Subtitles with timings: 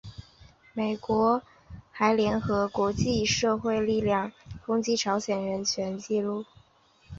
[0.73, 1.43] 美国
[1.91, 4.31] 还联合国际社会力量
[4.65, 6.43] 抨击朝鲜的人权纪录。